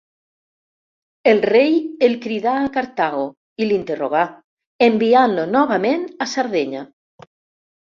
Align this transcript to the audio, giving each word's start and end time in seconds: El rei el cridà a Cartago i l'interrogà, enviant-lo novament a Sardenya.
El 1.31 1.41
rei 1.49 1.77
el 2.07 2.15
cridà 2.23 2.53
a 2.61 2.71
Cartago 2.79 3.27
i 3.65 3.69
l'interrogà, 3.69 4.25
enviant-lo 4.89 5.47
novament 5.59 6.11
a 6.29 6.33
Sardenya. 6.35 6.85